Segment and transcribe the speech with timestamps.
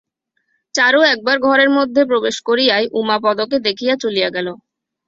[0.75, 4.47] চারু একবার ঘরের মধ্যে প্রবেশ করিয়াই উমাপদকে দেখিয়া চলিয়া গেল।